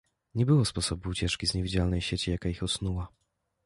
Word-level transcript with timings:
"Nie 0.35 0.45
było 0.45 0.65
sposobu 0.65 1.09
ucieczki 1.09 1.47
z 1.47 1.53
niewidzialnej 1.53 2.01
sieci, 2.01 2.31
jaka 2.31 2.49
ich 2.49 2.63
osnuła." 2.63 3.07